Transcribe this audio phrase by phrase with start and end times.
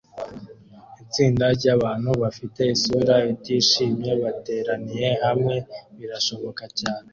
[1.03, 5.55] Itsinda ryabantu bafite isura itishimye bateraniye hamwe
[5.97, 7.07] birashoboka cyane